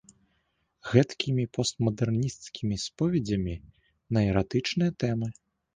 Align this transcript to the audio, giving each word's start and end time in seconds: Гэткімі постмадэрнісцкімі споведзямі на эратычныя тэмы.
Гэткімі 0.91 1.45
постмадэрнісцкімі 1.59 2.75
споведзямі 2.87 3.55
на 4.17 4.29
эратычныя 4.33 4.91
тэмы. 5.07 5.27